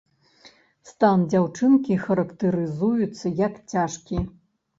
Стан 0.91 1.25
дзяўчынкі 1.33 1.99
характарызуецца 2.07 3.35
як 3.45 3.53
цяжкі. 3.77 4.25